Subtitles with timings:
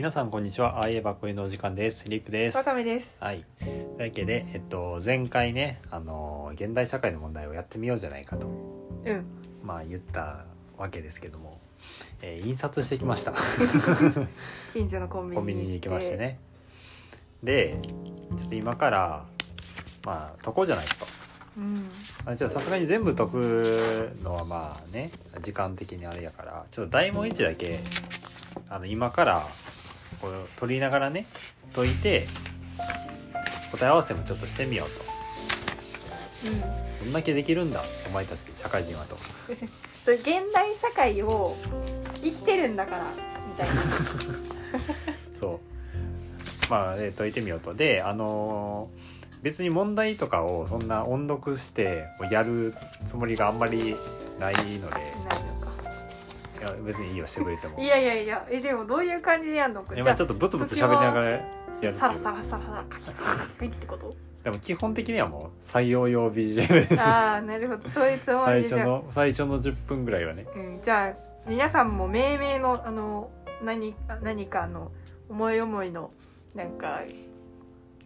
[0.00, 0.78] 皆さんこんにちは。
[0.78, 2.08] ああいえばこいのお時間です。
[2.08, 2.64] リックですわ。
[2.64, 3.14] かめです。
[3.20, 3.44] はい。
[3.58, 8.50] というわけで、えっと、前回ね、あの、現代社会の問題をやってみようじゃないかと、う
[9.12, 9.24] ん。
[9.62, 10.46] まあ言った
[10.78, 11.60] わけですけども、
[12.22, 13.34] えー印刷してきました。
[14.72, 16.16] 近所のコンビニコンビニに行きまして。
[16.16, 16.38] ね。
[17.42, 19.26] で、ちょっと今から、
[20.06, 21.06] まあ、解こうじゃないかと。
[21.58, 21.90] うん。
[22.24, 25.10] あちょっとさすがに全部解くのはまあね、
[25.42, 27.80] 時間的にあれやから、ちょっと大問1だけ、
[28.70, 29.42] あの、今から、
[30.20, 31.26] こう、取りながらね、
[31.74, 32.26] 解いて、
[33.72, 36.60] 答え合わせもちょっとしてみよううん。
[36.60, 36.66] と。
[37.04, 39.16] どんだけできるんだ、お前たち、社会人はと。
[40.12, 41.56] 現代社会を
[42.22, 43.04] 生きてるんだから
[43.48, 43.82] みたいな。
[45.38, 45.60] そ
[46.68, 46.70] う。
[46.70, 47.74] まあ、で解いてみようと。
[47.74, 49.10] で、あのー
[49.42, 52.74] 別に問題とかをそんな音読してやる
[53.06, 53.96] つもりがあんまり
[54.38, 54.96] ないので、
[55.28, 55.39] な
[56.60, 57.80] いや別にいいよ、してくれても。
[57.80, 59.82] いやいやいや、えでもどういう感じでやるの？
[59.82, 59.94] か。
[59.94, 61.38] じゃ今ちょっとブツブツ喋りながらや
[61.82, 64.14] るサラサラサラサラカキカキカキってこと？
[64.44, 67.88] でも基本的にはもう採用用 BGM です ああ、なるほど。
[67.88, 68.80] そういうつもりでじゃあ。
[68.80, 70.80] 最初の最初の10分ぐらいはねうん。
[70.82, 71.12] じゃあ
[71.46, 73.30] 皆さんも命名のあの
[73.62, 74.90] 何何かあの
[75.28, 76.10] 思い思いの
[76.54, 77.00] なんか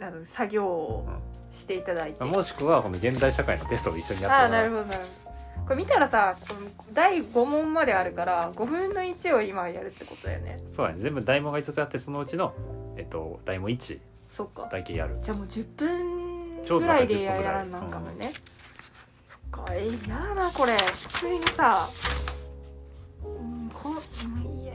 [0.01, 1.07] あの作業を
[1.53, 2.25] していただいて。
[2.25, 5.24] もしくはこの現代社会のテストを一緒にやってああもらうなるほどなるほど
[5.65, 10.59] これ見たらさこの第5問まであるから5分の1を今やるってことだよね。
[10.73, 11.01] そうだね。
[11.01, 12.53] 全部大問が5つあってそのうちの、
[12.97, 13.99] えっと、大問1
[14.31, 14.69] そっか。
[14.71, 15.19] だけやる。
[15.23, 17.43] じゃあもう10分ぐらいで10分ぐらい。
[17.43, 18.33] やらんなんかもね、
[19.27, 19.65] そっか。
[19.71, 20.73] えやだなこれ。
[20.77, 21.89] 普通にさ
[23.25, 24.75] うんこうんいや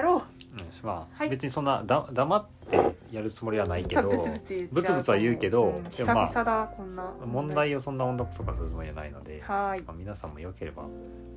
[0.00, 0.16] やろう。
[0.16, 1.28] うんまあ、はい。
[1.28, 4.10] 別にそんなだ黙ってやるつもりはないけど
[4.70, 5.84] ブツブツは言うけどうん。
[5.84, 7.14] でもまあ久々だこんな。
[7.24, 9.82] 問題をそんな音読とかするつもりはないので、はーい。
[9.82, 10.84] まあ、皆さんもよければ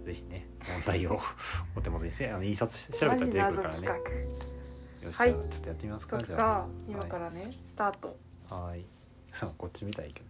[0.05, 1.17] ぜひね問題を
[1.75, 3.87] お手元にしてあの印刷し調べたら出てくるからね
[5.03, 5.33] よし、はい。
[5.33, 8.15] ちょっとやってみますか画じゃが今からねスタート。
[8.49, 8.85] あはい。
[9.31, 10.25] そ うこっちみたいけど。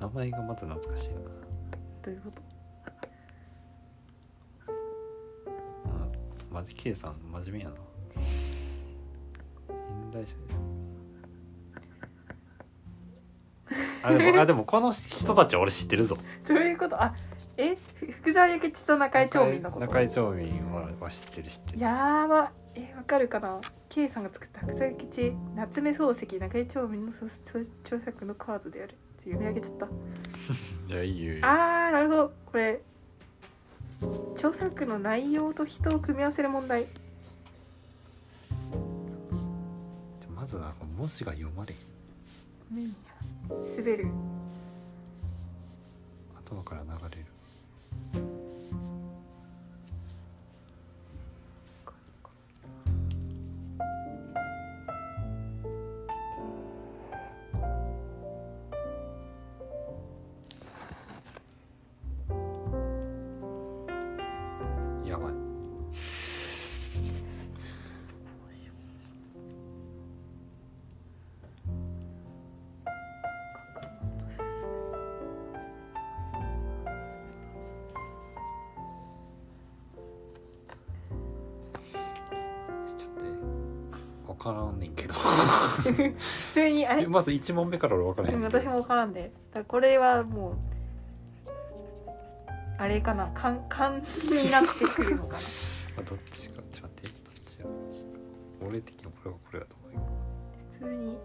[0.00, 1.14] 名前がまた懐かしいな。
[2.02, 2.51] どういうこと？
[6.52, 7.72] マジ K さん真面目やな。
[10.10, 10.40] 現代社会。
[14.04, 16.18] あでもあでもこの人たちは俺知ってるぞ。
[16.46, 17.02] どういうこと？
[17.02, 17.14] あ
[17.56, 17.76] え？
[18.20, 19.86] 福沢諭吉と中井町民のこと？
[19.86, 21.78] 中井町民はは知ってる知ってる。
[21.80, 22.52] やば。
[22.74, 28.98] えわかるかな？K さんが作った福沢諭吉夏目漱石中井町民のそそ著作のカードである。
[29.16, 29.88] ちょっと読み上げちゃった。
[30.88, 31.46] じゃあいいよいいよ。
[31.46, 32.32] あーなるほど。
[32.46, 32.80] これ
[34.34, 36.84] 著作の内容と人を組み合わせる問題。
[36.84, 41.74] じゃあまずは文字が読まれ。
[42.70, 44.06] 滑る。
[46.46, 47.31] 頭から流れる
[84.32, 85.14] 分からんねんけど。
[85.14, 86.14] 普
[86.52, 87.06] 通にあれ？
[87.06, 89.22] まず1問目から俺分からへんうん私も分からんで。
[89.22, 90.56] だからこれはもう
[92.78, 93.30] あれかな。
[93.34, 95.38] 勘勘になってくるのかな。
[95.98, 96.62] あどっちか。
[96.72, 97.20] ちょっと待って。
[97.22, 97.66] どっちや
[98.66, 100.00] 俺的にこれはこれだと思うよ。
[100.72, 101.18] 普通に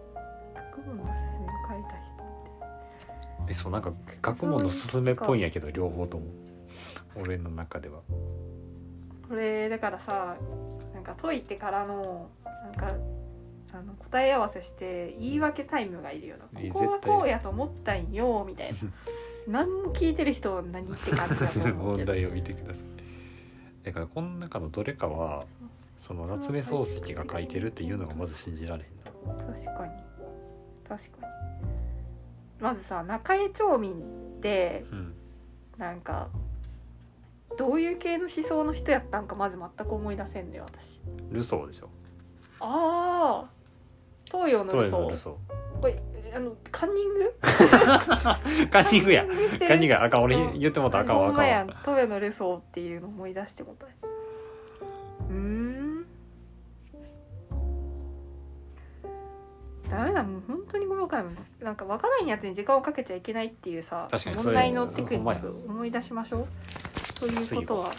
[0.54, 2.08] 学問のすすめを書いた人
[3.48, 6.24] えそうなんか学問のすすめっぽいんやけど両方とも。
[7.20, 8.00] 俺の中では
[9.28, 10.36] これだからさ
[10.94, 12.30] なんか解いてからの
[12.64, 12.96] なんか
[13.72, 18.78] あの答え合わせして言い訳タイムがいるよなえここは絶対こうやと思ったんよみたいな。
[19.46, 22.84] 何も聞いてる人何って感じだと思う問題を見てください。
[23.82, 25.44] だからこの中のどれかは
[25.98, 28.90] その夏目漱石が書いてるっていうのがまず信じられへん
[29.26, 29.34] な。
[29.34, 29.92] 確かに。
[30.86, 31.32] 確かに。
[32.60, 35.14] まずさ中江町民ってうん。
[35.78, 36.28] なんか
[37.58, 41.00] どういう系の思想の人やったんかまず全く思い出せんだよ私。
[41.30, 41.90] ルソーでしょ。
[42.60, 43.50] ああ
[44.30, 45.34] 東洋のトルソー。
[45.80, 46.00] これ
[46.34, 47.34] あのカンニング？
[47.42, 49.26] ー カンニングや。
[49.66, 51.66] カンニングやあかん俺うん言ってもうたらあかんわあかん。
[51.66, 56.06] 東洋のルソーっていうの思い出してもたうーん。
[59.90, 61.22] ダメだもう本当にごめんなさ
[61.60, 66.46] いなんか分からんやつに時間をかけちゃいけないっていうさ確かにそれ問題のテクニック思い出しましょう
[67.18, 67.90] ということは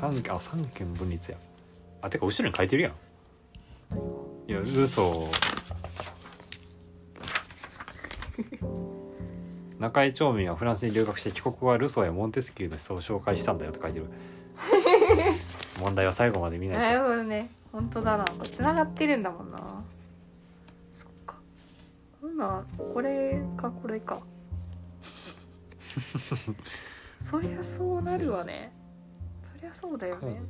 [0.00, 1.36] 三あ三権分立や。
[2.00, 2.92] あてか後ろに書いてるやん。
[4.48, 5.52] いやルソー
[9.78, 14.06] 中井町民はフランスに留学して帰国後はルソーやモンテスキューの思想を紹介したんだよって書いてる。
[15.80, 17.50] 問題は最後まで見ないなるとほどね。
[17.72, 18.24] 本当だな。
[18.24, 19.58] これ繋がってるんだもんな。
[20.94, 21.36] そっか。
[22.20, 24.20] ほんならこれかこれか
[27.22, 28.72] そりゃそうなるわね。
[29.42, 30.42] そりゃそうだよね。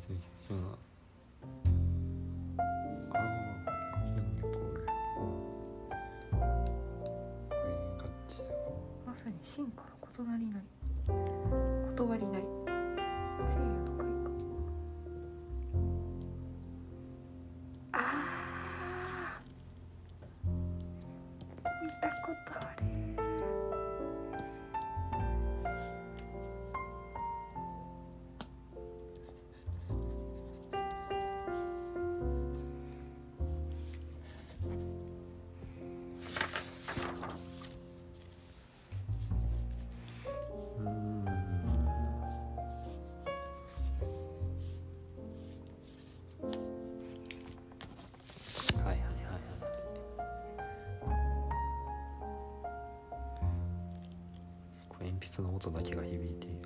[9.06, 10.46] まさに真から異なり。
[10.46, 10.66] なり
[11.94, 12.26] 断り。
[12.26, 12.44] なり
[55.62, 56.56] 音だけが響いている。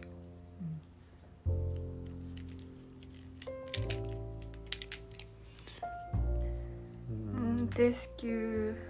[7.10, 8.85] うん、うん、デスキュー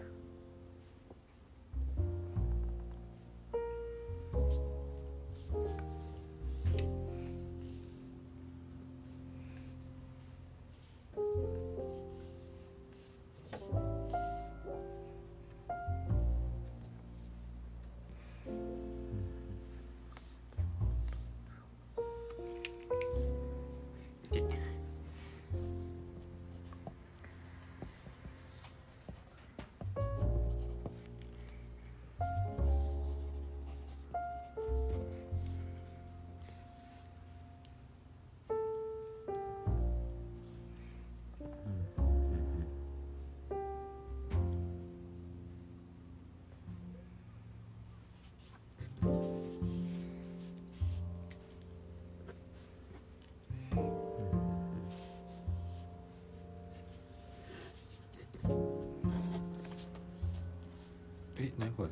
[61.38, 61.90] え何これ？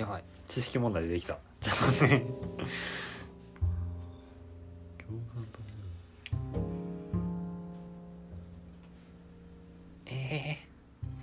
[0.00, 0.24] やばい。
[0.48, 1.38] 知識問題出てきた。
[1.60, 1.82] ちょっと
[10.06, 10.58] ええ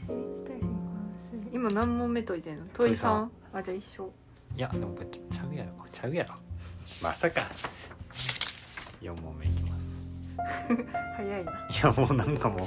[0.02, 1.40] 政治体制に関する。
[1.54, 2.66] 今何問目解いてんの？
[2.74, 4.12] 問い3あじゃあ一緒。
[4.56, 5.72] いやでもこれちゃうやろ。
[5.92, 6.36] ちゃうやろ。
[7.02, 7.42] まさか。
[9.02, 9.46] 4問目
[11.18, 11.52] 早いな。
[11.52, 12.60] いやもうなんかもう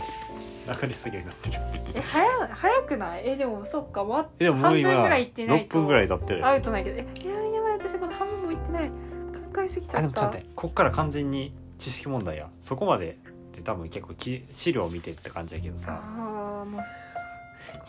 [0.82, 1.58] 流れ作業になってる。
[1.94, 3.22] え早早くない？
[3.28, 6.46] えでもそっかわえでももう今半分ぐらいいってない6と分ぐらい経ってる。
[6.46, 6.96] アウトないけど。
[6.98, 8.88] えいややばい私この半分もいってない。
[8.88, 9.98] 考えすぎちゃった。
[9.98, 10.46] あでもちょっと待って。
[10.54, 12.48] こっから完全に知識問題や。
[12.62, 13.14] そこまでっ
[13.52, 16.00] て多分結構き資料を見てって感じやけどさ。
[16.02, 16.82] ああもう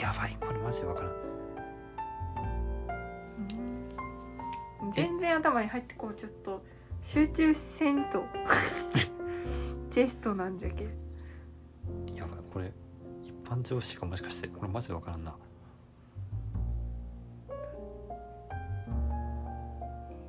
[0.02, 1.12] やばいこれマジでわからん。
[4.84, 4.92] うん。
[4.92, 6.64] 全然頭に入ってこうちょっと。
[7.04, 8.24] 集中せんと
[9.98, 10.84] テストなんじゃけ？
[12.16, 12.72] やばいこれ
[13.24, 15.36] 一般常識かもしかしてこれマジでわからんな。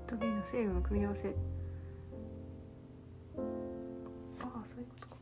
[0.06, 1.28] と B の制御の組み合わせ。
[1.28, 1.32] あ
[4.42, 5.16] あそういうことか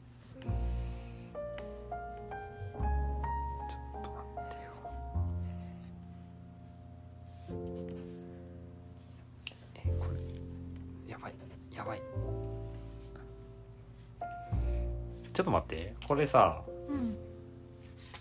[15.36, 15.94] ちょっと待って。
[16.08, 17.14] これさうん。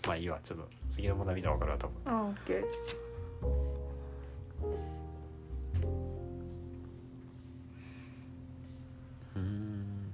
[0.06, 0.38] まあいいわ。
[0.44, 1.96] ちょっと次の問題見たら分かるわ多分。
[2.04, 2.62] あオッケー。
[9.34, 10.12] うーん。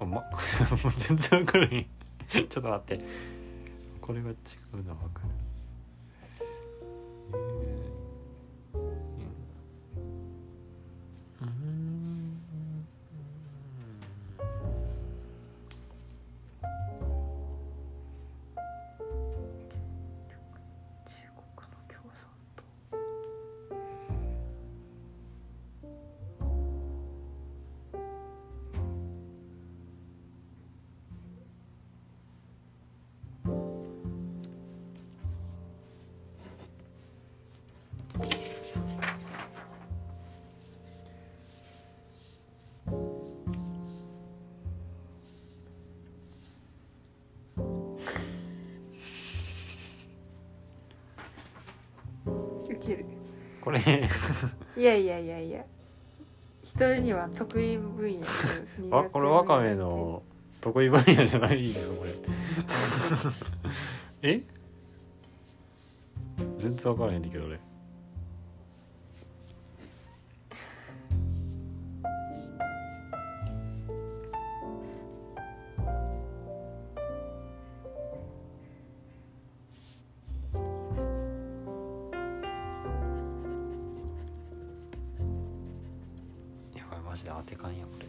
[0.00, 0.30] あまもう
[0.98, 1.66] 全然分かる。
[1.68, 1.70] ん
[2.32, 3.04] ちょっと待って。
[4.00, 4.32] これが違
[4.74, 5.29] うの分かる
[52.80, 53.04] ける。
[53.60, 53.80] これ。
[54.76, 55.64] いやいやいやいや。
[56.62, 58.32] 人には得意分野と
[58.78, 60.22] 苦手分野わこれわかめの
[60.60, 62.12] 得意分野じゃないよこれ。
[64.30, 64.42] え？
[66.56, 67.58] 全然わからへんねんけど俺
[87.20, 88.06] ジで当てかんやこれ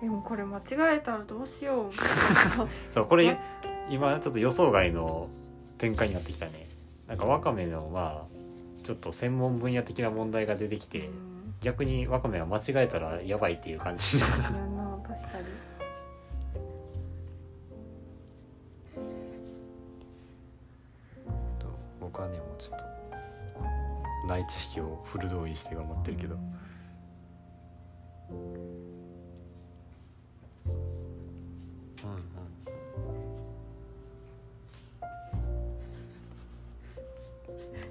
[0.00, 1.92] でもこれ間違えたらどうしよう。
[2.94, 3.36] そうこれ
[3.90, 5.28] 今ちょっと予想外の
[5.76, 6.68] 展開になってきたね。
[7.08, 11.54] なんかわかめのまあちょっと専門分野的な問題が出てきてうん。
[11.60, 15.57] 逆にわかめは間違えたらやばいっていう感じ確かに
[24.38, 26.34] い知識をフル動員して頑張ってるけど。
[26.34, 26.36] う
[32.06, 32.14] んう
[37.84, 37.87] ん。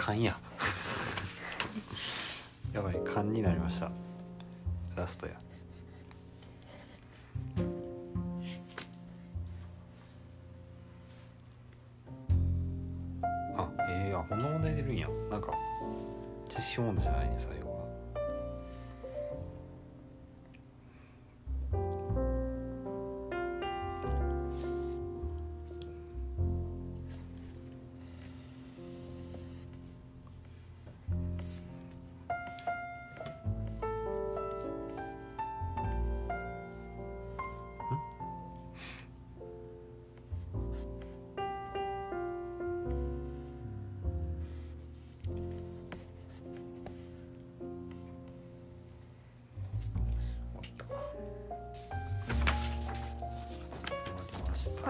[0.00, 0.38] 勘や。
[2.72, 3.90] やばい勘になりました。
[4.96, 5.34] ラストや。
[13.58, 15.06] あええあこんな問題出るんや。
[15.30, 15.52] なんか
[16.48, 17.59] 知識問題じゃないね最後。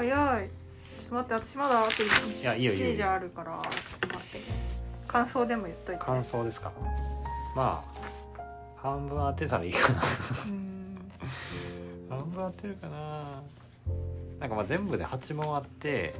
[0.00, 0.08] 早い。
[0.08, 2.86] ちょっと待って私まだあと1いやいいよいいよ。
[2.86, 4.46] いいよページあるからちょっと待って。
[5.06, 6.02] 感想でも言っといて。
[6.02, 6.72] 感想ですか。
[7.54, 8.40] まあ
[8.76, 10.02] 半分当てたらいいかな。
[10.46, 11.10] うん。
[12.08, 13.42] 半分当てるかな。
[14.38, 16.14] なんかまあ全部で8問あって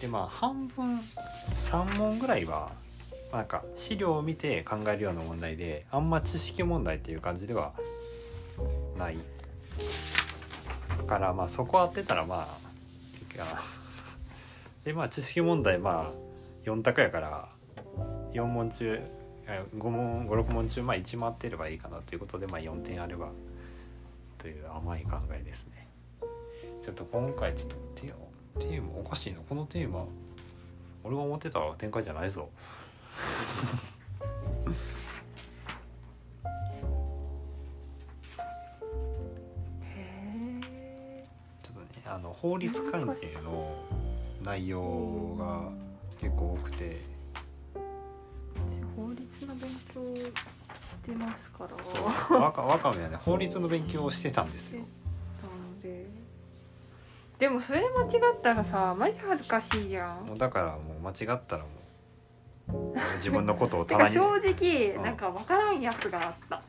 [0.00, 2.70] でまあ半分3問ぐらいは
[3.32, 7.72] まあなんか資料を見て考えるような問題であんま知識問題っていう感じでは
[8.96, 9.18] ない。
[10.98, 12.63] だからまあそこ当てたらまあ
[13.34, 13.60] いいかな
[14.84, 17.48] でまあ知識問題まあ4択やから
[18.32, 19.00] 4問中
[19.46, 23.30] 5問56問中まあ1問当てればいいかなということでまあ4点あれば
[24.38, 25.88] という甘い考えですね。
[26.82, 29.38] ちょっと今回ちょっとテーテーマおかしいな。
[29.48, 30.04] このテーマ
[31.02, 32.48] 俺が思ってた展開じゃないぞ。
[42.40, 43.74] 法律関係の
[44.42, 45.68] 内容が
[46.20, 46.96] 結構多くて。
[48.96, 51.70] 法律の勉強してますから。
[51.82, 54.84] そうわかわかめはね法律の勉強をしてたんですよ。
[55.82, 56.06] で。
[57.38, 60.26] でもそれ間違ったらさマジ恥ずかしいじゃん。
[60.26, 61.64] もうだからもう間違ったら
[62.68, 65.02] もう 自分のことをてか棚に正直うん。
[65.02, 66.62] なんか分からんやつがあった。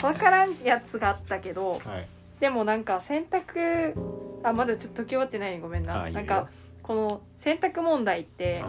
[0.06, 2.08] 分からんやつがあったけどはい
[2.42, 3.94] でもなんか選択
[4.42, 6.10] あまだちょっと解き終わってないごめんな。
[6.10, 6.48] なんか
[6.82, 8.64] この選択問題って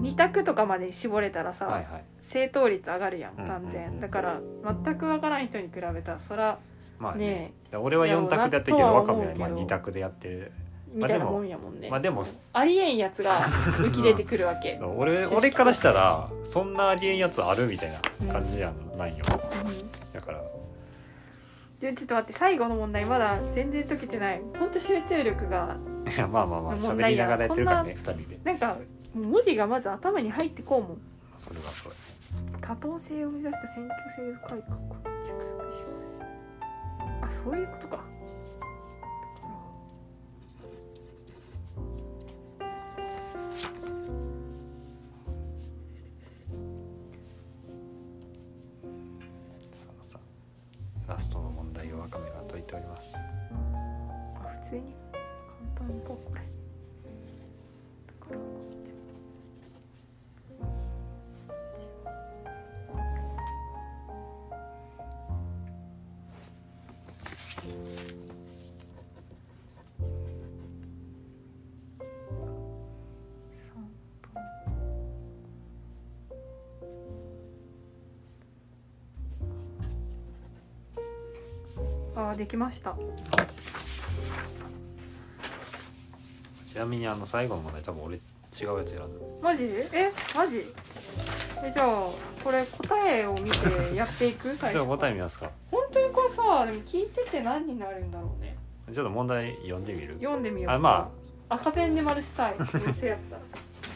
[0.00, 2.04] 2択とかまで絞れたらさ、うんはいはい。
[2.22, 4.00] 正答率上がるやんうん断然、うんうん。
[4.00, 4.40] だから
[4.84, 6.58] 全くわからん人に比べたらそら
[6.98, 7.52] まあね。
[7.70, 9.62] ね俺は4択でやってるけどわかめはまあとは思うけど。
[9.62, 10.52] 2択でやってる。
[10.92, 19.24] みたいなもんやもんね、まあでもありえんやつが浮き出てくるわけ、 俺俺からしたらそんなありえんやつあるみたいな感じやんないよ
[20.12, 20.40] だから
[21.92, 24.40] ちょっと待って最後の問題まだ全然解けてない。
[24.58, 25.76] ほんと集中力が
[26.06, 28.38] いやまあまあまあ喋りながらやってるからこね2人で。
[28.42, 28.76] なんか
[29.14, 30.98] 文字がまず頭に入ってこうもん。
[31.36, 31.98] それはそうや
[32.52, 32.58] ね。
[32.60, 34.78] 多党性を目指した選挙制度改革
[37.22, 38.04] あそういうことか。
[51.06, 53.14] ラストの問題をわかめが解いております。
[54.62, 54.94] 普通に
[55.76, 56.63] 簡単だこれ。
[82.34, 82.94] あーできました。
[86.66, 89.06] ちなみにあの最後の問題多分俺違うやつ選んだ。
[89.40, 89.64] マジ？
[89.64, 90.12] え？
[90.36, 90.64] マジ？
[91.64, 91.86] えじゃあ
[92.42, 94.54] これ答えを見てやっていく？
[94.54, 95.50] 最じゃあ初答え見ますか。
[95.70, 98.56] 本当にこれさでも聞いてて何になるんだろうね。
[98.92, 100.16] ちょっと問題読んでみる？
[100.20, 100.68] 読んでみよう。
[100.68, 101.10] かあま
[101.48, 102.56] 赤ペンで丸したい。
[103.00, 103.18] せやっ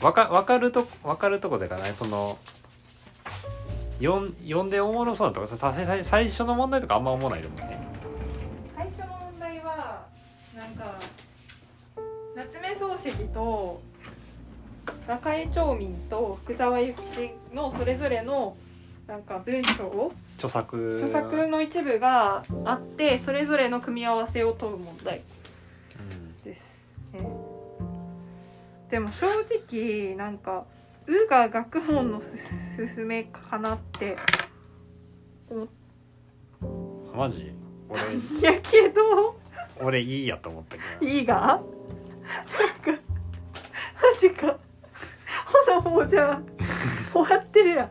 [0.01, 1.89] たわかわかるとわかるとこでかな？
[1.89, 2.39] いその
[4.01, 7.88] 読ん読んでおもろそうなとかささ最最初の問題とかあんま思わないと思うね
[13.09, 13.81] 夏目漱石と
[15.07, 18.57] 中江町民と福沢諭吉のそれぞれの
[19.07, 20.97] なんか文章を著作。
[21.03, 25.23] 著作の一部があってそれぞれの組み合わせを問う問題
[25.99, 27.21] うんです、ね、
[28.91, 30.65] でも正直なんか
[31.07, 34.17] 「う」が学問のすすめかなって
[35.51, 35.69] 思っ
[37.15, 37.53] マジ？
[37.89, 38.01] 俺。
[38.39, 39.37] いやけど。
[39.81, 41.63] 俺いいやと思ったけど「い」が？
[42.29, 43.03] なんか
[44.03, 44.59] マジか
[45.47, 46.43] ほなもうじゃあ
[47.13, 47.91] 終わってるや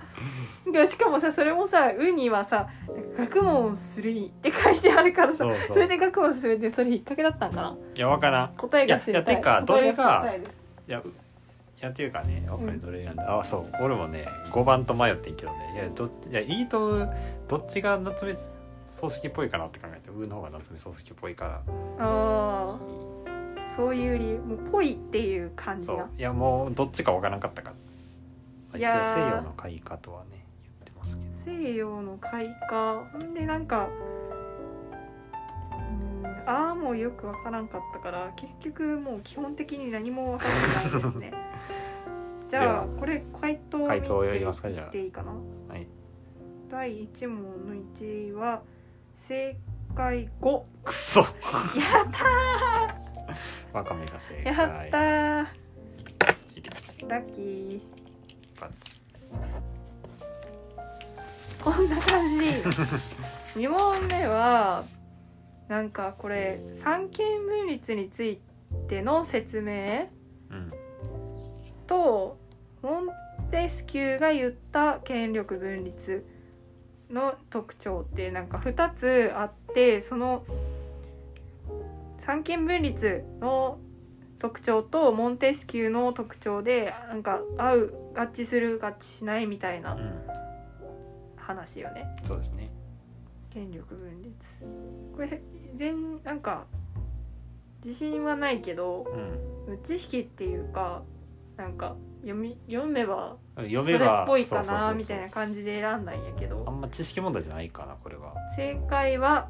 [0.68, 2.68] んでしかもさそれもさ「う」にはさ
[3.18, 10.52] 「学問をするに」って書いてあるからさそうそうそれで学問するってそれ引っ掛けだったんかないやわからん答えが知りたいいやいやてかどれがいです
[10.88, 11.02] いや
[11.80, 17.08] いやっていうかねわかるどれ選んだ、あそう俺もね5番と迷ってんけどねいやどいやいいと
[17.48, 18.36] どっちが夏目
[18.92, 21.62] 漱石っぽいかなって考えてうの方が夏目漱石っぽいからあ
[22.00, 22.80] あ
[23.68, 26.08] そういう理由もうぽいっていう感じが。
[26.16, 27.76] いやもうどっちかわからんかったから。
[28.74, 31.30] 一いや西洋の開花とはね言ってますけど。
[31.46, 33.06] 西洋の開花。
[33.12, 33.88] ほんでなんか
[35.72, 41.34] うんああもうよくわからんかったから結局もう基本的に何もわかってないですね。
[42.50, 44.02] じゃあこれ回答を見っ
[44.92, 45.34] ていいかな？
[45.68, 45.88] はい。
[46.70, 48.62] 第1問の1位は
[49.16, 49.58] 正
[49.96, 51.22] 解5くそ。
[51.22, 51.30] やっ
[52.12, 53.07] た
[53.74, 54.54] わかめが正ー解。
[54.54, 55.46] やったー。
[57.08, 57.82] ラッキー。
[58.60, 59.02] バツ。
[61.64, 62.46] こんな感じ。
[63.60, 64.84] 2問目は
[65.68, 68.40] なんかこれ三権分立につい
[68.88, 70.08] ての説明？
[70.50, 70.72] うん。
[71.86, 72.38] と
[72.82, 73.10] モン
[73.52, 76.26] テスキューが言った権力分立
[77.10, 80.46] の特徴ってなんか2つあってその
[82.28, 83.80] 三権分立の
[84.38, 90.14] 特徴とモンテスキューの特徴でなんか合う合致する合致しないみたいなうん。
[91.38, 92.06] 話よね。
[92.26, 92.70] そうですね。
[93.50, 94.36] 権力分立。
[95.16, 95.42] これ
[95.76, 96.66] 全なんか
[97.84, 99.06] 自信はないけど
[99.68, 99.82] うん。
[99.84, 101.04] 知識っていうか
[101.56, 108.34] なんか読み読めばそれ読めばっぽいかなみたいな感じで選んだんやけあどんま知識問題じゃないかなこれは。
[108.58, 109.48] 正解は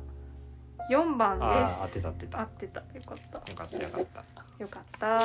[0.90, 2.40] 4番ああ当ですてた当てた。
[2.40, 2.80] 合ってた。
[2.80, 3.52] よかった。
[3.52, 4.64] よかったよかった。
[4.64, 5.16] よかった。
[5.16, 5.22] よ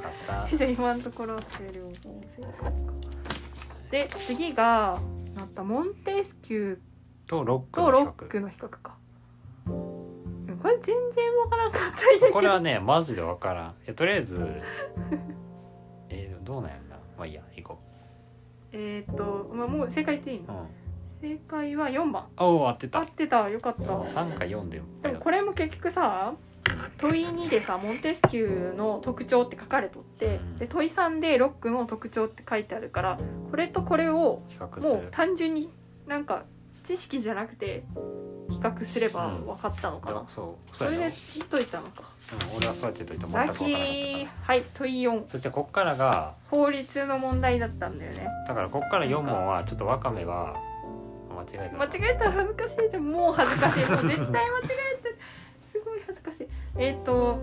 [0.00, 0.48] かった。
[0.56, 2.72] じゃあ今のところ正解か
[3.90, 4.06] で。
[4.08, 4.98] 次が
[5.34, 6.78] なんかモンテスキュー
[7.26, 8.68] とロックとロックの比較。
[8.68, 8.96] か
[9.66, 11.80] うんこれ全然わからんかっ
[12.20, 12.32] た。
[12.32, 13.70] これはねマジで分からん。
[13.70, 14.62] いやとりあえず
[16.08, 16.96] えー、どうなんやんな。
[17.18, 17.78] まあいいや行こ
[18.72, 20.54] えっ、と、まあ、もう正解言っていいの？
[20.54, 20.66] う、うん、
[21.26, 22.26] 正解は4番。
[22.38, 23.00] おお合ってた。
[23.00, 23.48] 合ってた。
[23.48, 23.82] よかった。
[23.82, 26.32] 3か4ででもこれも結局さ
[26.98, 30.56] 問い2でさモンテスキューの特徴って書かれとってうん。
[30.56, 33.18] で問い3でロックの特徴って書いてあるから
[33.50, 35.68] これとこれを比較すもうる単純に
[36.06, 36.44] なんか
[36.84, 37.82] 知識じゃなくて
[38.48, 40.76] 比較すれば分かったのかな、そう？
[40.76, 42.04] それでそうやな言っといたのか。
[42.32, 48.28] うん、俺はそうやってといて全く分からなかったーからはい問い4そしてこっからが法律の問題だったんだよね。
[48.46, 50.56] だからこっから4問はちょっとわかめは
[51.36, 52.90] 間違えた間違えたら恥ずかしい。
[52.90, 55.18] じゃんもう恥ずかしいもう絶対間違えてる。
[55.72, 56.48] すごい恥ずかしい。
[56.78, 57.38] えっ、と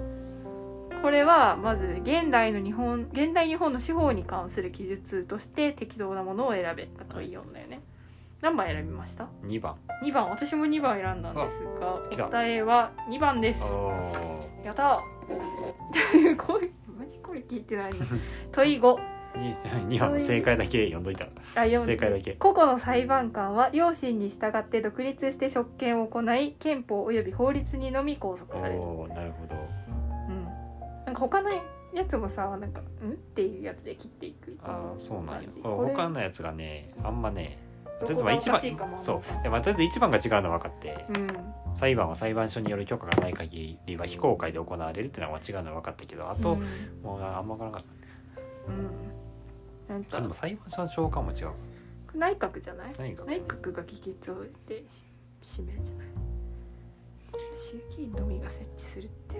[1.01, 7.81] これはまず現代の日本現代日本の司法に関する記述として適当なものを選べが問い4だよね。
[8.41, 9.75] 何番選びました？2番。
[10.03, 10.29] 2番。
[10.29, 13.63] 私も2番選んだんですが答えは2番です。
[13.63, 16.35] おやったー。
[16.37, 17.93] これマジこれ聞いてない
[18.51, 21.29] 問い5 2番の正解だけ読んどいたあ
[21.65, 22.33] 読ん正解だけ。
[22.33, 29.55] 個々の裁判官は両親に従って独立して職権を行い憲法及び法律にのみ拘束おされる、おーなるほど。
[30.29, 30.45] うん、
[31.05, 31.49] なんか他の
[31.93, 34.57] やつもさなんか「ん?」っていうやつで切っていく。
[34.63, 37.57] ああそうなんや他のやつがねあんまね
[38.05, 38.61] とりあえずまあ一番
[38.97, 39.49] そう。
[39.49, 41.05] まあとりあえず1番が違うのは分かって。
[41.09, 41.27] うん。
[41.75, 46.59] 裁判は裁判所による許可がない限りは非公開で行われるっていうのは違うのは分かったけどあと、うん。
[47.01, 48.03] もうあんま分からなかっ
[48.67, 49.22] うん
[49.87, 51.49] なんたあでもか裁判所の長官も違う。
[52.15, 52.93] 内閣じゃない？
[52.97, 55.03] 何か内閣が議決をでし
[55.45, 56.07] 締めるんじゃない？
[57.55, 59.37] 衆議院のみが設置するって？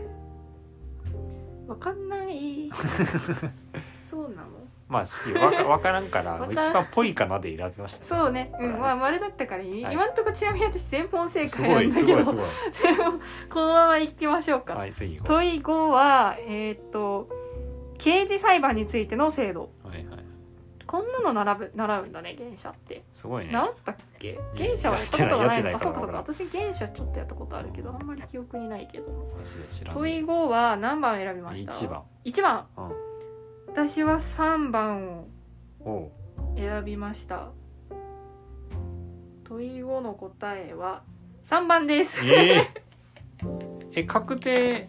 [1.67, 2.69] わかんない。
[4.03, 4.47] そうなの？
[4.89, 8.81] まあしわか分からんから一番ぽいかなで選びました、そうね、うん、はい。
[8.81, 9.93] まあ丸だったからいい、はい。
[9.93, 12.23] 今んとこちなみに私全問正解ないんだけど。
[12.23, 12.45] すごい。
[12.71, 12.95] すごい
[13.49, 17.29] このままいきましょうか、はい次問い5はえーっと
[17.97, 19.71] 刑事裁判についての制度
[20.93, 23.03] こんなの習う習うんだね原社って。
[23.15, 23.51] すごいね。
[23.51, 24.33] 習ったっけ？
[24.35, 25.57] や原社はやったことがな。
[25.57, 26.17] いのかそうかそうか。
[26.17, 29.05] 私原社ちょっとやったことあるけどあんまり記憶にないけど。
[29.91, 32.03] 問い5は何番選びました？1番。
[32.25, 32.67] 1番。
[32.77, 32.91] うん。
[33.69, 35.25] 私は3番
[35.79, 36.11] を
[36.55, 37.47] 選びました。
[39.45, 41.01] 問い5の答えは
[41.49, 42.23] 3番です。
[42.23, 42.69] え
[43.95, 44.87] ええ確定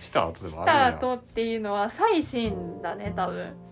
[0.00, 0.28] した？
[0.28, 3.65] 後でもあるんやートっていうのは最新だね多分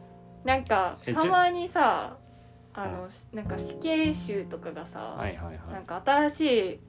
[0.44, 2.16] なんかえたまにさ
[2.74, 6.80] あのなんか死刑囚とかがさ、はいはいはないんか新しい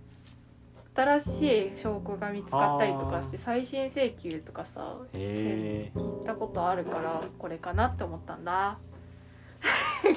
[0.96, 1.28] 新し
[1.76, 8.78] い証拠が見つかったりとかして再審請求とかさへ聞いたことあるからこれかなって思ったんだ。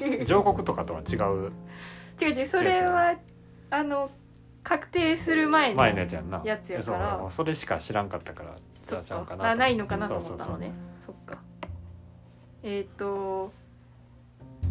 [0.02, 1.52] え 上告とかとは違う。
[2.20, 3.16] 違う違うそれは
[3.70, 4.10] あの
[4.62, 6.40] 確定する前の前のやつやんな。
[6.44, 7.18] やつやから。
[7.20, 10.56] そうそれしか知らんかったからそっちゃうかかなあないのかなと思そうそうそう。
[10.56, 10.72] ったのね
[12.62, 13.52] えっ、と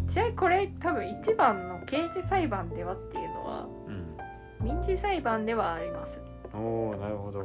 [0.08, 3.66] ちなみにこれ多分一番の刑事裁判ではっていうのは
[4.60, 6.18] 民事裁判ではあります。
[6.22, 7.44] うんおおなるほど、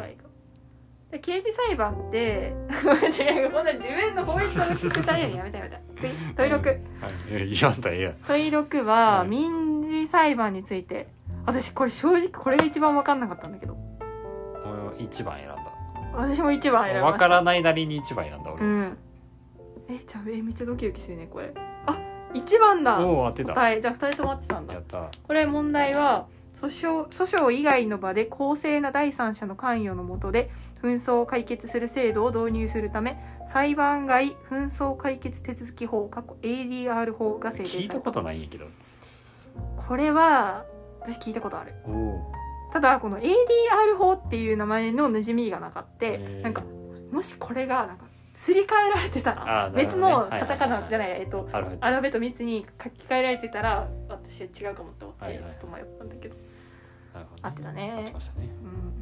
[1.21, 2.53] 刑事裁判って
[3.21, 8.09] 違うこんな自分の法律の聞くためにやめたやめた次問い6はい、いや言わんとええや。
[8.11, 9.27] ん問い6ははい。
[9.27, 11.07] 民事裁判について。
[11.45, 13.75] 私これ正直これが一番分かんなかったんだけど。
[13.75, 13.81] も
[14.91, 15.57] う一番選んだ。
[16.13, 17.17] 私も一番選びました。
[17.17, 18.97] 分からないなりに一番選んだ俺、うん
[19.93, 21.53] えじゃめっちゃドキドキするねこれ。
[21.85, 21.97] あ
[22.33, 22.99] 一番だ。
[22.99, 23.53] おお当てた。
[23.53, 24.73] 答えじゃあ2人とも合ってたんだ。
[24.73, 25.09] やった。
[25.27, 30.51] これ問題は訴訟訴訟以外の場で公正な第三者の関与のもとで
[30.81, 37.83] 紛争を解決する制度を導入するため裁判外紛争解決手続き法過去 ADR 法が制定された。
[37.83, 38.65] 聞いたことないんやけど。
[39.87, 40.65] これは
[41.01, 41.73] 私聞いたことある。
[41.85, 42.31] おお
[42.71, 46.41] ただこの ADR 法っていう名前の馴染みがなかったへー。
[46.41, 46.63] なんか
[47.11, 49.83] もしこれがなんかすり替えられてたら、ね。
[49.83, 51.85] 別のカタカナじゃないえっとアルファベット。
[51.85, 56.35] アルファベット3つに書き換えられてたら私は違うかもって思ってはいはいちょっと迷ったんだけど、
[57.41, 57.87] 合ってたね。
[57.87, 58.13] ね。
[58.63, 58.93] うん、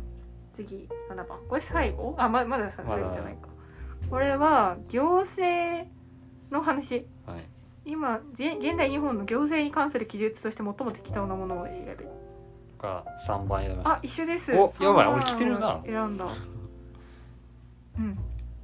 [0.54, 1.28] 次7番。
[1.48, 2.16] これ最後？
[2.18, 3.48] あままだ最後じゃないか。
[4.10, 5.88] これは行政
[6.50, 7.06] の話。
[7.26, 7.48] はい。
[7.84, 12.06] 今ぜ現代日本の行政に関する記述として最も適当なものを選べ。
[12.80, 13.96] が3番選びました。
[13.96, 14.52] あ一緒です。
[14.58, 15.82] お3やばい番俺来てるな。
[15.86, 16.26] 選んだ。
[17.98, 18.18] うん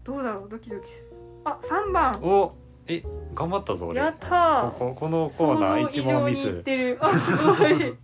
[0.07, 0.49] どうだろう？
[0.49, 1.11] ドキドキする。
[1.43, 2.13] あ三番。
[2.23, 2.55] お
[2.87, 3.03] え
[3.35, 3.99] 頑張ったぞ俺。
[3.99, 4.71] やったー。
[4.71, 6.43] こここのコーナー一問ミス。
[6.43, 6.97] 想像以上にいってる。
[7.03, 7.97] あすごい。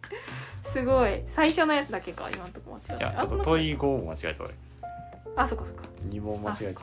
[0.64, 1.24] すごい。
[1.28, 4.54] 最初のやつだけか今のとこ間違いやえたあと問い5も間違えた俺
[5.38, 5.84] あそっかそっか。
[6.10, 6.76] 2問間違えてる。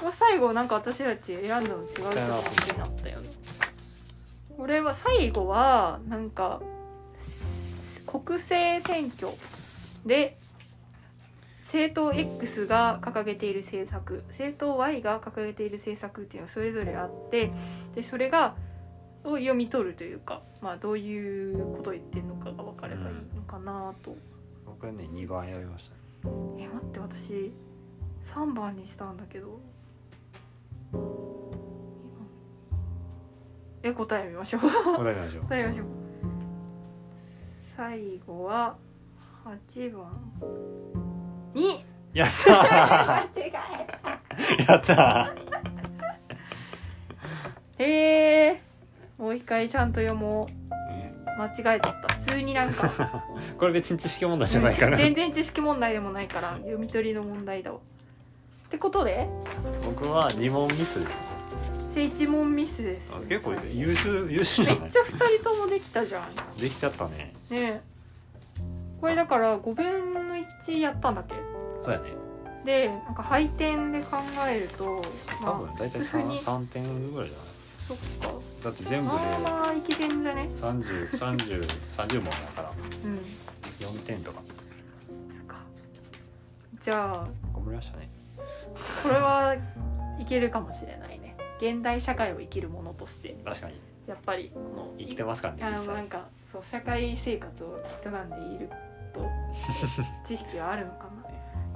[0.00, 2.14] これ最後なんか私たち選んだの違うって感
[2.66, 3.30] じになったよね。
[4.58, 6.60] これは最後はなんか
[7.18, 9.32] す国政選挙
[10.04, 10.36] で
[11.64, 17.50] 政党 X が掲げている政策政党 Y が掲げている政策っていうのがそれぞれあって
[17.94, 18.54] でそれが
[19.24, 24.14] を読み取るというか、まあ、どういうことを言ってるのかが分かればいいのかなと、
[24.66, 26.28] 僕はね2番選びました。
[26.28, 27.52] ねえ待って私
[28.22, 29.58] 3番にしたんだけど。
[33.82, 34.60] え答え見ましょう。
[34.60, 35.44] 答えましょう。
[35.44, 35.86] 答えましょう。
[37.76, 38.76] 最後は
[39.46, 41.13] 8番
[41.54, 41.84] に。
[42.12, 42.52] やった
[43.16, 44.68] 間違えー。
[44.70, 45.34] やったた。
[47.78, 48.60] へえ
[49.18, 50.46] もう一回ちゃんと読もう。
[51.36, 52.14] 間違えちゃった。
[52.14, 52.88] 普通になんか。
[53.58, 54.96] これ別に知識問題じゃないから。
[54.96, 57.78] 全然知識問題でもないから読み取りの問題だわ。
[57.78, 59.28] ってことで
[59.84, 61.06] 僕は2問ミスで
[61.90, 63.12] す一問ミスです。
[63.12, 64.82] あ結構優秀優秀じゃない？
[64.82, 66.34] めっちゃ二人ともできたじゃん。
[66.56, 67.32] できちゃったね。
[67.50, 67.80] ねえ。
[69.00, 71.34] これだから5分の1やったんだっけ？
[71.84, 72.06] そうやね。
[72.64, 74.16] でなんか配点で考
[74.48, 75.02] えると
[75.42, 77.46] 多分大体普通に 3, 3点ぐらいじゃない？
[77.78, 77.96] そっ
[78.32, 78.40] か。
[78.64, 82.70] だって全部でまあまあいけてんじゃね？303030問だから。
[83.04, 83.18] うん。
[83.78, 84.40] 4点とか。
[85.36, 85.56] そっか。
[86.80, 88.08] じゃあ頑張りましたね。
[89.02, 89.54] これは
[90.18, 91.36] いけるかもしれないね。
[91.60, 93.36] 現代社会を生きるものとして。
[93.44, 93.78] 確かに。
[94.06, 95.86] やっぱりこの生きてますからねあ実際。
[95.88, 98.70] のなんかそう社会生活を営んでいる
[99.14, 99.26] と
[100.26, 101.13] 知識はあるのかな？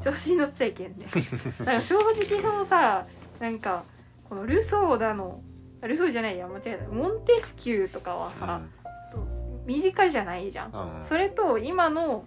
[0.00, 1.06] 調子に乗っちゃいけんね。
[1.60, 3.06] だから正直そのさ
[3.40, 3.84] なんか
[4.28, 5.40] このルソーだの
[5.82, 6.88] ルソーじゃないや間違えた。
[6.92, 8.60] モンテスキューとかはさ、
[9.64, 10.72] 短いじゃないじゃん。
[10.72, 11.04] うんうん。
[11.04, 12.24] それと今の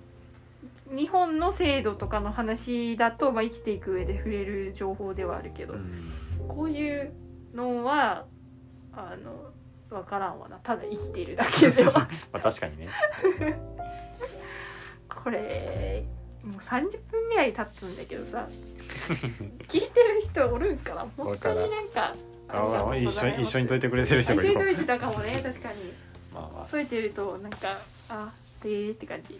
[0.90, 6.12] 日本の制度とかの話だと、まあ、生きていく上で触れる情報ではあるけど、うん。
[6.48, 7.12] こういう
[7.54, 8.26] のは
[8.94, 9.52] あの
[9.90, 10.58] 分からんわな。
[10.58, 11.92] ただ生きているだけでは。
[12.32, 12.90] まあ確かにね。
[15.10, 16.06] これ
[16.44, 18.48] もう30分ぐらい経つんだけどさ。
[19.68, 21.06] 聞いてる人おるんかな？
[21.18, 22.16] 本当になんか
[22.50, 25.94] ああ一緒に一緒に解いてくれてる人一緒にがいる解いてたかもね確かに。
[26.34, 26.68] まあまあ。
[26.72, 27.58] 解いてるとなんか
[28.10, 28.32] あ
[28.64, 29.34] でーって感じ。
[29.34, 29.40] ね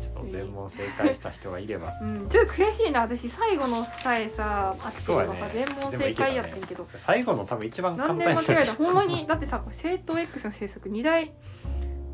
[0.00, 1.92] ちょっと全問正解した人がいれば。
[2.00, 2.28] うん。
[2.28, 8.74] ちょっと悔しいな私最後のさえさあってるのが全問正解やってんけど、最後の多分一番簡なん単やったで間違えた？
[8.74, 9.26] ほんまに？
[9.26, 11.32] だってさこれ政党 X の政策二大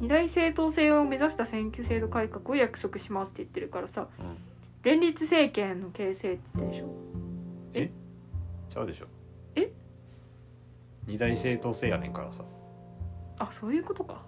[0.00, 4.36] 二大正当性を目指した選挙制度改革を約束しますって言ってるからさうん
[4.84, 6.86] 連立政権の形成ってでしょ？
[8.68, 9.06] ちゃうでしょ。
[9.56, 9.72] え？
[11.06, 12.44] 二大正当性やねんからさ。
[13.40, 14.22] あそういうことか。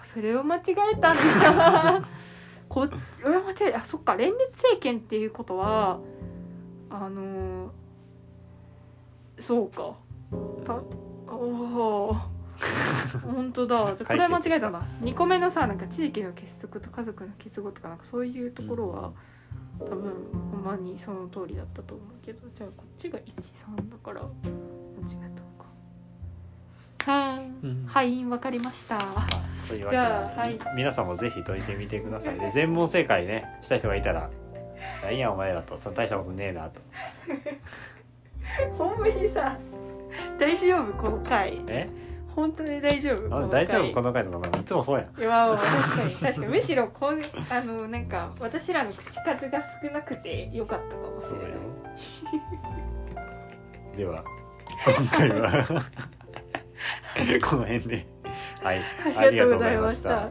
[0.00, 0.60] あそれを間違
[0.94, 2.08] えたんだ。
[2.68, 2.86] こ
[3.24, 4.14] 俺は間違えたあそっか。
[4.14, 5.98] 連立政権っていうことは
[6.88, 7.70] あのー
[9.38, 9.94] そうか。
[10.64, 10.76] た
[11.34, 12.16] おお
[13.24, 13.94] 本当だ。
[14.06, 14.86] これは間違えたな。
[15.02, 19.12] 2個目のさなんか地域の結束と家族の結合とかなんかそういうところは、
[19.78, 20.12] 多分
[20.52, 22.40] ほんまにその通りだったと思うけど。
[22.54, 24.30] じゃあこっちが13だから間違
[25.12, 25.30] え
[27.04, 27.12] たのか。
[27.12, 27.86] はうん。
[27.86, 28.98] ーはいわかりました。
[29.68, 30.58] じでゃあはい。
[30.76, 33.58] 皆さんもぜひ解いてみてくださいで 全問正解ね。
[33.62, 34.30] した人がいたら
[35.02, 36.80] 「何やお前ら」と「その大したことねえな」と。
[38.78, 39.56] ほんまにさ
[40.38, 40.92] 大丈夫？
[41.02, 41.88] この回「え？
[42.34, 43.48] 本当に大丈夫？
[43.48, 43.92] 大丈夫？
[43.94, 45.20] この回のいつもそうやん。
[45.20, 46.14] いや確かに。
[46.14, 47.20] 確かにむしろこう
[47.50, 51.54] あのなんか私らの口数が少なくてよかったかもしれな
[53.94, 53.96] い。
[53.96, 54.24] では
[54.84, 55.64] 今回は
[57.48, 58.06] この辺で。
[58.62, 58.80] はい。
[59.16, 60.30] ありがとうございました